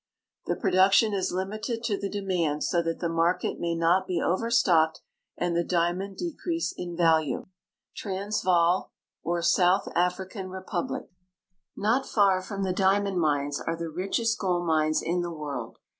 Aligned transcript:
The 0.47 0.55
production 0.55 1.13
is 1.13 1.31
limited 1.31 1.83
to 1.83 1.95
the 1.95 2.09
demand, 2.09 2.63
so 2.63 2.81
that 2.81 3.01
the 3.01 3.07
market 3.07 3.59
may 3.59 3.75
not 3.75 4.07
be 4.07 4.19
overstocked 4.19 4.99
and 5.37 5.55
the 5.55 5.63
diamond 5.63 6.17
de 6.17 6.33
crease 6.33 6.73
in 6.75 6.97
value. 6.97 7.45
TRANSVAAL, 7.97 8.91
OR 9.21 9.41
SOUTH 9.43 9.87
AFRICAN 9.95 10.49
REPUBLIC 10.49 11.07
Not 11.77 12.07
far 12.07 12.41
from 12.41 12.63
the 12.63 12.73
diamond 12.73 13.19
mines 13.19 13.61
are 13.61 13.75
the 13.75 13.89
richest 13.91 14.39
gold 14.39 14.65
mines 14.65 15.03
in 15.03 15.21
the 15.21 15.29
world. 15.31 15.77